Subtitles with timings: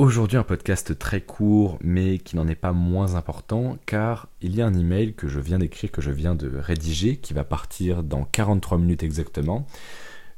[0.00, 4.62] Aujourd'hui un podcast très court mais qui n'en est pas moins important car il y
[4.62, 8.04] a un email que je viens d'écrire, que je viens de rédiger, qui va partir
[8.04, 9.66] dans 43 minutes exactement,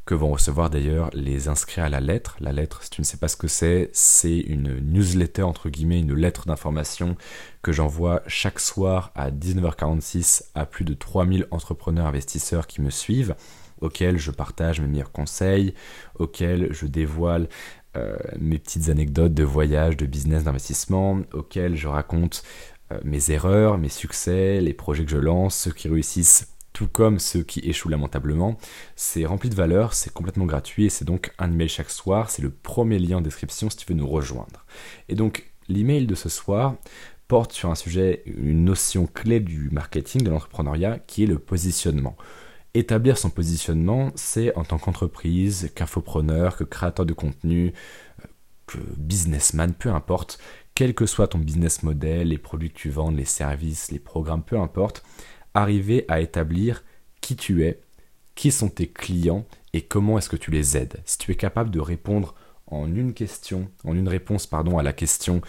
[0.06, 2.38] que vont recevoir d'ailleurs les inscrits à la lettre.
[2.40, 6.00] La lettre, si tu ne sais pas ce que c'est, c'est une newsletter entre guillemets,
[6.00, 7.16] une lettre d'information
[7.60, 13.34] que j'envoie chaque soir à 19h46 à plus de 3000 entrepreneurs investisseurs qui me suivent
[13.80, 15.74] auxquels je partage mes meilleurs conseils,
[16.18, 17.48] auxquels je dévoile
[17.96, 22.42] euh, mes petites anecdotes de voyage, de business, d'investissement, auxquelles je raconte
[22.92, 27.18] euh, mes erreurs, mes succès, les projets que je lance, ceux qui réussissent, tout comme
[27.18, 28.56] ceux qui échouent lamentablement.
[28.94, 32.30] C'est rempli de valeur, c'est complètement gratuit et c'est donc un email chaque soir.
[32.30, 34.64] C'est le premier lien en description si tu veux nous rejoindre.
[35.08, 36.76] Et donc l'email de ce soir
[37.26, 42.16] porte sur un sujet, une notion clé du marketing, de l'entrepreneuriat, qui est le positionnement.
[42.72, 47.72] Établir son positionnement, c'est en tant qu'entreprise, qu'infopreneur, que créateur de contenu,
[48.66, 50.38] que businessman, peu importe,
[50.74, 54.44] quel que soit ton business model, les produits que tu vends, les services, les programmes,
[54.44, 55.02] peu importe,
[55.52, 56.84] arriver à établir
[57.20, 57.80] qui tu es,
[58.34, 61.02] qui sont tes clients et comment est-ce que tu les aides.
[61.04, 62.34] Si tu es capable de répondre
[62.66, 63.12] en une
[63.84, 65.40] en une réponse pardon à la question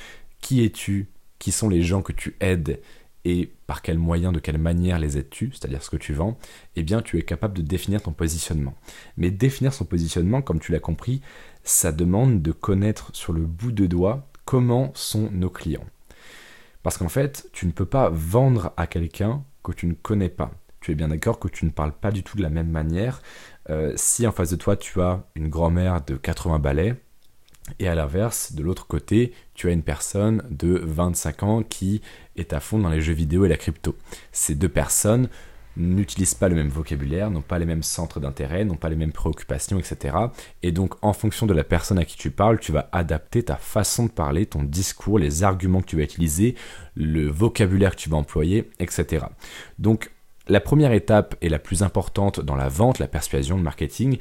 [0.41, 2.81] qui es-tu, qui sont les gens que tu aides
[3.25, 6.37] et par quel moyen, de quelle manière les aides-tu, c'est-à-dire ce que tu vends,
[6.75, 8.73] eh bien tu es capable de définir ton positionnement.
[9.17, 11.21] Mais définir son positionnement, comme tu l'as compris,
[11.63, 15.85] ça demande de connaître sur le bout de doigt comment sont nos clients.
[16.83, 20.51] Parce qu'en fait, tu ne peux pas vendre à quelqu'un que tu ne connais pas.
[20.79, 23.21] Tu es bien d'accord que tu ne parles pas du tout de la même manière.
[23.69, 26.95] Euh, si en face de toi tu as une grand-mère de 80 balais,
[27.79, 32.01] et à l'inverse, de l'autre côté, tu as une personne de 25 ans qui
[32.35, 33.95] est à fond dans les jeux vidéo et la crypto.
[34.31, 35.29] Ces deux personnes
[35.77, 39.13] n'utilisent pas le même vocabulaire, n'ont pas les mêmes centres d'intérêt, n'ont pas les mêmes
[39.13, 40.15] préoccupations, etc.
[40.63, 43.55] Et donc, en fonction de la personne à qui tu parles, tu vas adapter ta
[43.55, 46.55] façon de parler, ton discours, les arguments que tu vas utiliser,
[46.95, 49.25] le vocabulaire que tu vas employer, etc.
[49.79, 50.11] Donc,
[50.47, 54.17] la première étape et la plus importante dans la vente, la persuasion, le marketing,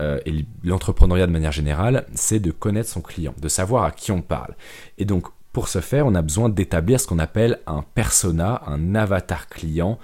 [0.00, 4.12] euh, et l'entrepreneuriat de manière générale, c'est de connaître son client, de savoir à qui
[4.12, 4.54] on parle.
[4.98, 8.94] Et donc, pour ce faire, on a besoin d'établir ce qu'on appelle un persona, un
[8.96, 9.98] avatar client,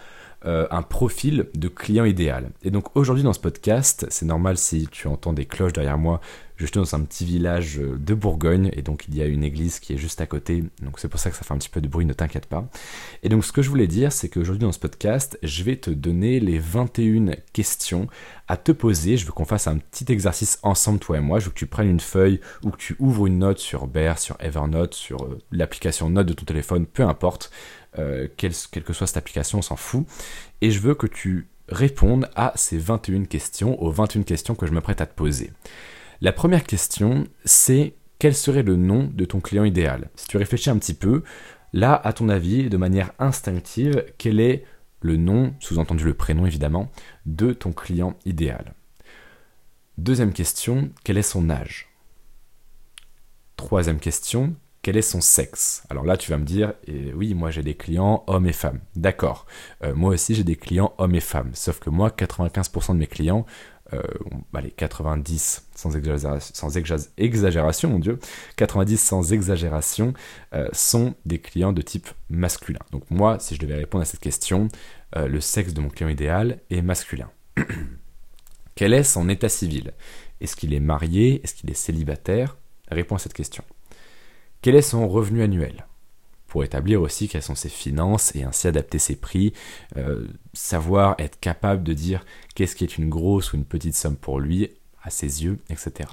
[0.46, 2.50] euh, un profil de client idéal.
[2.62, 6.20] Et donc aujourd'hui dans ce podcast, c'est normal si tu entends des cloches derrière moi,
[6.56, 9.42] je suis dans un petit village euh, de Bourgogne et donc il y a une
[9.42, 11.70] église qui est juste à côté, donc c'est pour ça que ça fait un petit
[11.70, 12.68] peu de bruit, ne t'inquiète pas.
[13.22, 15.90] Et donc ce que je voulais dire, c'est qu'aujourd'hui dans ce podcast, je vais te
[15.90, 18.08] donner les 21 questions
[18.50, 19.16] à te poser.
[19.16, 21.38] Je veux qu'on fasse un petit exercice ensemble, toi et moi.
[21.38, 24.18] Je veux que tu prennes une feuille ou que tu ouvres une note sur Bear,
[24.18, 27.50] sur Evernote, sur euh, l'application Note de ton téléphone, peu importe.
[27.98, 30.06] Euh, quelle, que soit cette application, on s'en fout.
[30.60, 34.72] Et je veux que tu répondes à ces 21 questions, aux 21 questions que je
[34.72, 35.52] me prête à te poser.
[36.20, 40.10] La première question, c'est quel serait le nom de ton client idéal?
[40.14, 41.22] Si tu réfléchis un petit peu,
[41.72, 44.64] là, à ton avis, de manière instinctive, quel est
[45.00, 46.90] le nom, sous-entendu le prénom évidemment,
[47.26, 48.74] de ton client idéal?
[49.96, 51.88] Deuxième question, quel est son âge?
[53.56, 55.82] Troisième question, quel est son sexe?
[55.90, 58.80] Alors là, tu vas me dire, eh oui, moi j'ai des clients hommes et femmes.
[58.96, 59.46] D'accord.
[59.84, 61.50] Euh, moi aussi j'ai des clients hommes et femmes.
[61.54, 63.44] Sauf que moi, 95% de mes clients,
[63.92, 64.02] euh,
[64.54, 66.76] allez, 90 sans exagération, sans
[67.18, 68.18] exagération, mon Dieu,
[68.56, 70.14] 90 sans exagération
[70.54, 72.80] euh, sont des clients de type masculin.
[72.90, 74.68] Donc moi, si je devais répondre à cette question,
[75.16, 77.28] le sexe de mon client idéal est masculin.
[78.76, 79.92] Quel est son état civil?
[80.40, 81.40] Est-ce qu'il est marié?
[81.42, 82.56] Est-ce qu'il est célibataire?
[82.88, 83.64] Réponds à cette question.
[84.62, 85.86] Quel est son revenu annuel?
[86.46, 89.52] Pour établir aussi quelles sont ses finances et ainsi adapter ses prix,
[89.96, 94.16] euh, savoir être capable de dire qu'est-ce qui est une grosse ou une petite somme
[94.16, 94.68] pour lui,
[95.02, 96.10] à ses yeux, etc.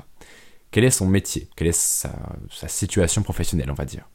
[0.72, 1.50] Quel est son métier?
[1.56, 2.14] Quelle est sa,
[2.50, 4.08] sa situation professionnelle, on va dire?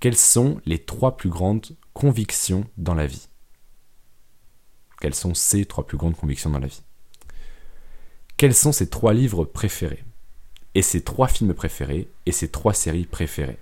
[0.00, 3.28] Quelles sont les trois plus grandes convictions dans la vie?
[5.00, 6.82] Quelles sont ses trois plus grandes convictions dans la vie?
[8.38, 10.04] Quels sont ses trois livres préférés?
[10.74, 13.58] Et ses trois films préférés Et ses trois séries préférées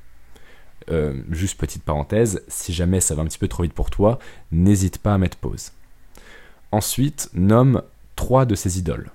[0.91, 4.19] euh, juste petite parenthèse, si jamais ça va un petit peu trop vite pour toi,
[4.53, 5.73] n'hésite pas à mettre pause.
[6.73, 7.83] Ensuite, nomme
[8.17, 9.11] trois de ses idoles.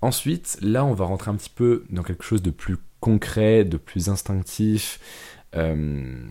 [0.00, 3.76] Ensuite, là, on va rentrer un petit peu dans quelque chose de plus concret, de
[3.76, 5.00] plus instinctif,
[5.54, 6.24] euh,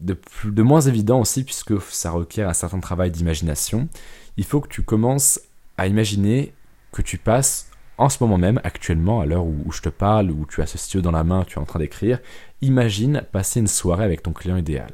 [0.00, 3.88] de, de moins évident aussi, puisque ça requiert un certain travail d'imagination.
[4.36, 5.40] Il faut que tu commences
[5.78, 6.52] à imaginer
[6.92, 10.46] que tu passes en ce moment même, actuellement, à l'heure où, je te parle, où
[10.46, 12.20] tu as ce stylo dans la main, tu es en train d'écrire,
[12.60, 14.92] imagine passer une soirée avec ton client idéal.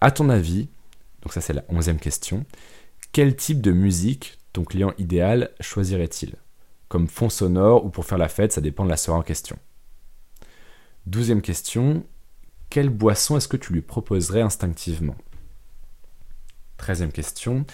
[0.00, 0.68] À ton avis,
[1.22, 2.44] donc ça c'est la onzième question,
[3.12, 6.34] quel type de musique ton client idéal choisirait-il?
[6.88, 9.58] Comme fond sonore ou pour faire la fête, ça dépend de la soirée en question.
[11.06, 12.04] Douzième question,
[12.68, 15.16] quelle boisson est-ce que tu lui proposerais instinctivement?
[16.76, 17.64] Treizième question,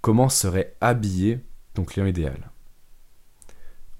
[0.00, 1.40] comment serait habillé
[1.74, 2.51] ton client idéal?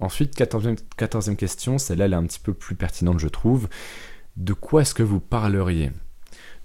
[0.03, 3.69] Ensuite, quatorzième, question, celle-là elle est un petit peu plus pertinente je trouve.
[4.35, 5.93] De quoi est-ce que vous parleriez?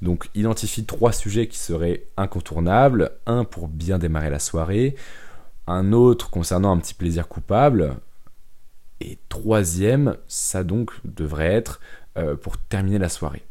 [0.02, 3.12] Donc identifie trois sujets qui seraient incontournables.
[3.26, 4.96] Un pour bien démarrer la soirée,
[5.68, 7.98] un autre concernant un petit plaisir coupable,
[8.98, 11.80] et troisième, ça donc devrait être
[12.16, 13.44] euh, pour terminer la soirée.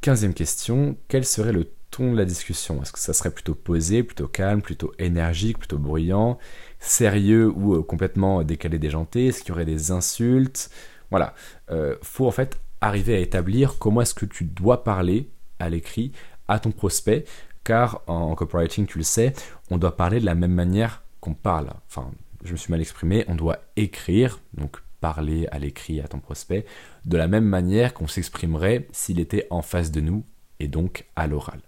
[0.00, 2.82] Quinzième question, quel serait le ton de la discussion?
[2.82, 6.38] Est-ce que ça serait plutôt posé, plutôt calme, plutôt énergique, plutôt bruyant,
[6.78, 9.26] sérieux ou euh, complètement décalé déjanté?
[9.26, 10.70] Est-ce qu'il y aurait des insultes?
[11.10, 11.34] Voilà,
[11.70, 16.12] euh, faut en fait arriver à établir comment est-ce que tu dois parler à l'écrit
[16.46, 17.24] à ton prospect,
[17.64, 19.32] car en copywriting, tu le sais,
[19.70, 21.68] on doit parler de la même manière qu'on parle.
[21.88, 22.10] Enfin,
[22.44, 26.64] je me suis mal exprimé, on doit écrire, donc parler à l'écrit à ton prospect,
[27.04, 30.24] de la même manière qu'on s'exprimerait s'il était en face de nous,
[30.60, 31.60] et donc à l'oral.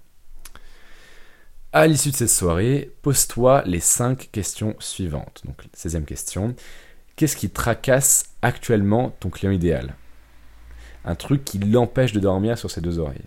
[1.73, 5.43] À l'issue de cette soirée, pose-toi les 5 questions suivantes.
[5.45, 6.57] Donc, 16e question.
[7.15, 9.95] Qu'est-ce qui tracasse actuellement ton client idéal?
[11.05, 13.23] Un truc qui l'empêche de dormir sur ses deux oreilles.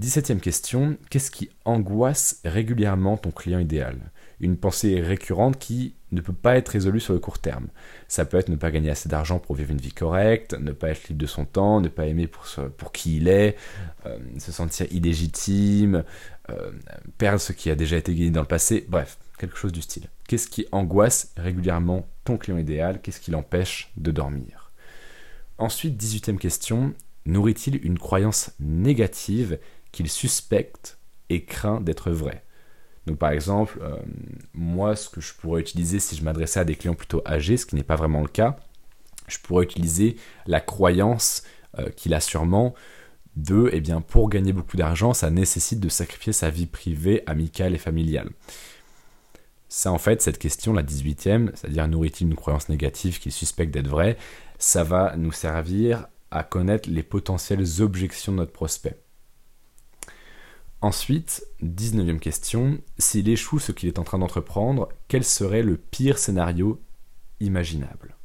[0.00, 0.96] 17e question.
[1.10, 3.98] Qu'est-ce qui angoisse régulièrement ton client idéal?
[4.42, 7.68] Une pensée récurrente qui ne peut pas être résolu sur le court terme.
[8.08, 10.90] Ça peut être ne pas gagner assez d'argent pour vivre une vie correcte, ne pas
[10.90, 12.44] être libre de son temps, ne pas aimer pour,
[12.76, 13.56] pour qui il est,
[14.06, 16.04] euh, se sentir illégitime,
[16.50, 16.72] euh,
[17.18, 20.08] perdre ce qui a déjà été gagné dans le passé, bref, quelque chose du style.
[20.28, 23.00] Qu'est-ce qui angoisse régulièrement ton client idéal?
[23.00, 24.70] Qu'est-ce qui l'empêche de dormir?
[25.58, 26.94] Ensuite, 18e question,
[27.26, 29.58] nourrit-il une croyance négative
[29.92, 30.98] qu'il suspecte
[31.28, 32.42] et craint d'être vraie
[33.06, 33.96] donc par exemple, euh,
[34.54, 37.66] moi, ce que je pourrais utiliser si je m'adressais à des clients plutôt âgés, ce
[37.66, 38.56] qui n'est pas vraiment le cas,
[39.28, 40.16] je pourrais utiliser
[40.46, 41.42] la croyance
[41.78, 42.74] euh, qu'il a sûrement
[43.34, 47.74] de, eh bien, pour gagner beaucoup d'argent, ça nécessite de sacrifier sa vie privée, amicale
[47.74, 48.30] et familiale.
[49.68, 53.88] Ça, en fait, cette question, la 18e, c'est-à-dire nourrit-il une croyance négative qu'il suspecte d'être
[53.88, 54.18] vraie,
[54.58, 58.98] ça va nous servir à connaître les potentielles objections de notre prospect.
[60.82, 66.18] Ensuite, 19e question, s'il échoue ce qu'il est en train d'entreprendre, quel serait le pire
[66.18, 66.82] scénario
[67.38, 68.16] imaginable?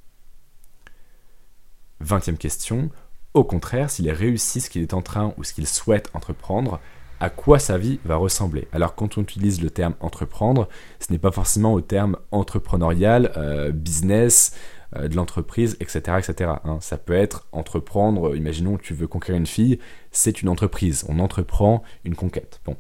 [2.04, 2.90] 20e question,
[3.36, 6.80] au contraire, s'il réussit ce qu'il est en train ou ce qu'il souhaite entreprendre,
[7.20, 8.68] à quoi sa vie va ressembler?
[8.72, 10.68] Alors quand on utilise le terme entreprendre,
[11.00, 14.56] ce n'est pas forcément au terme entrepreneurial, euh, business,
[14.96, 16.18] de l'entreprise, etc.
[16.18, 16.52] etc.
[16.64, 16.78] Hein.
[16.82, 19.80] Ça peut être entreprendre, euh, imaginons que tu veux conquérir une fille,
[20.12, 22.62] c'est une entreprise, on entreprend une conquête.
[22.66, 22.78] Bon.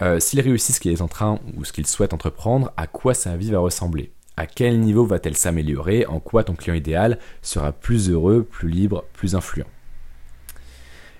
[0.00, 3.14] Euh, s'il réussit ce qu'il est en train ou ce qu'il souhaite entreprendre, à quoi
[3.14, 4.12] sa vie va ressembler?
[4.36, 6.06] À quel niveau va-t-elle s'améliorer?
[6.06, 9.68] En quoi ton client idéal sera plus heureux, plus libre, plus influent?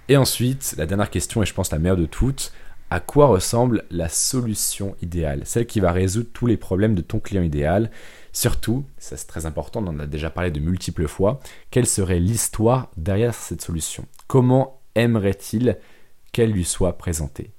[0.08, 2.52] Et ensuite, la dernière question, et je pense la meilleure de toutes,
[2.90, 5.42] à quoi ressemble la solution idéale?
[5.44, 7.90] Celle qui va résoudre tous les problèmes de ton client idéal
[8.32, 11.40] Surtout, ça c'est très important, on en a déjà parlé de multiples fois,
[11.70, 14.06] quelle serait l'histoire derrière cette solution?
[14.26, 15.79] Comment aimerait-il
[16.32, 17.50] qu'elle lui soit présentée?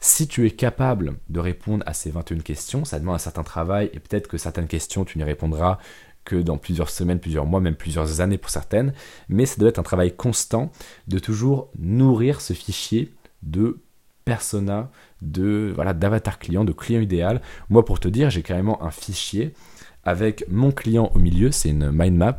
[0.00, 3.90] Si tu es capable de répondre à ces 21 questions, ça demande un certain travail
[3.92, 5.78] et peut-être que certaines questions tu n'y répondras
[6.24, 8.94] que dans plusieurs semaines, plusieurs mois, même plusieurs années pour certaines,
[9.28, 10.72] mais ça doit être un travail constant
[11.06, 13.12] de toujours nourrir ce fichier
[13.42, 13.78] de
[14.24, 14.90] persona,
[15.22, 17.40] de voilà d'avatar client, de client idéal.
[17.68, 19.54] Moi pour te dire, j'ai carrément un fichier
[20.04, 22.38] avec mon client au milieu, c'est une mind map,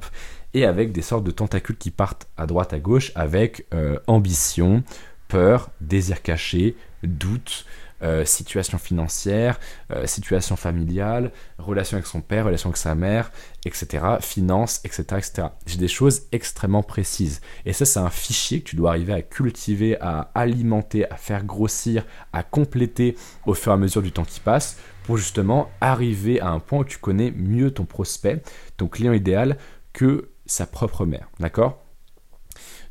[0.54, 4.84] et avec des sortes de tentacules qui partent à droite à gauche avec euh, ambition,
[5.28, 7.66] peur, désir caché, doute,
[8.04, 9.60] euh, situation financière,
[9.92, 13.32] euh, situation familiale, relation avec son père, relation avec sa mère,
[13.64, 15.48] etc., finances, etc., etc.
[15.68, 17.42] J'ai des choses extrêmement précises.
[17.64, 21.44] Et ça, c'est un fichier que tu dois arriver à cultiver, à alimenter, à faire
[21.44, 22.04] grossir,
[22.34, 23.16] à compléter
[23.46, 26.80] au fur et à mesure du temps qui passe pour justement arriver à un point
[26.80, 28.42] où tu connais mieux ton prospect,
[28.78, 29.58] ton client idéal,
[29.94, 31.30] que sa propre mère.
[31.40, 31.84] D'accord?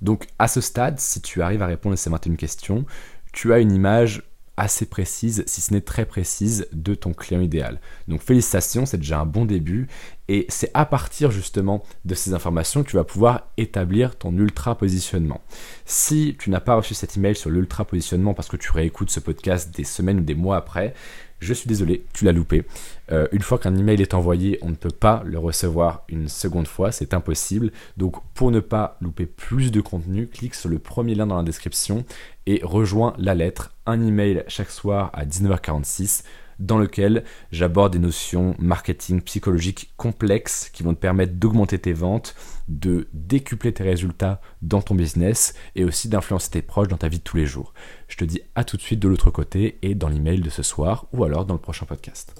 [0.00, 2.84] Donc à ce stade, si tu arrives à répondre à ces 21 questions,
[3.32, 4.22] tu as une image
[4.56, 7.80] assez précise, si ce n'est très précise, de ton client idéal.
[8.08, 9.88] Donc félicitations, c'est déjà un bon début
[10.28, 14.76] et c'est à partir justement de ces informations que tu vas pouvoir établir ton ultra
[14.76, 15.40] positionnement.
[15.86, 19.20] Si tu n'as pas reçu cet email sur l'ultra positionnement parce que tu réécoutes ce
[19.20, 20.92] podcast des semaines ou des mois après,
[21.40, 22.64] je suis désolé, tu l'as loupé.
[23.10, 26.68] Euh, une fois qu'un email est envoyé, on ne peut pas le recevoir une seconde
[26.68, 27.72] fois, c'est impossible.
[27.96, 31.42] Donc pour ne pas louper plus de contenu, clique sur le premier lien dans la
[31.42, 32.04] description
[32.46, 36.24] et rejoins la lettre, un email chaque soir à 19h46
[36.60, 42.36] dans lequel j'aborde des notions marketing psychologiques complexes qui vont te permettre d'augmenter tes ventes,
[42.68, 47.18] de décupler tes résultats dans ton business et aussi d'influencer tes proches dans ta vie
[47.18, 47.74] de tous les jours.
[48.08, 50.62] Je te dis à tout de suite de l'autre côté et dans l'email de ce
[50.62, 52.34] soir ou alors dans le prochain podcast.